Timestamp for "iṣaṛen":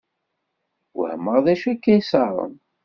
1.99-2.53